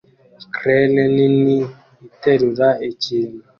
Crane 0.55 1.03
nini 1.15 1.55
iterura 2.07 2.67
ikintu 2.89 3.41